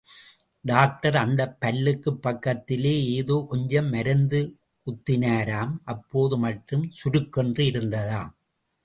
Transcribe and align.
Doctor 0.65 1.15
அந்தப் 1.15 1.57
பல்லுக்குப் 1.61 2.21
பக்கத்திலே 2.21 2.93
ஏதோ 3.11 3.45
கொஞ்சம் 3.49 3.89
மருந்து 3.89 4.41
குத்தினாராம், 4.87 5.75
அப்போது 5.85 6.37
மட்டும் 6.37 6.91
சுருக்கென்று 6.99 7.65
இருந்ததாம். 7.67 8.33